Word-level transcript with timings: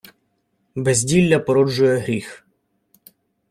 Безділля 0.75 1.39
породжує 1.39 1.97
гріх. 1.97 2.47